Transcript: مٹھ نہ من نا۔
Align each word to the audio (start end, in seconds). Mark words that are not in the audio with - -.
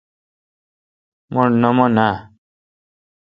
مٹھ 1.33 1.53
نہ 1.61 1.69
من 1.75 1.89
نا۔ 1.97 2.07